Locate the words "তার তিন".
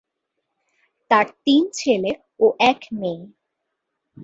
1.11-1.63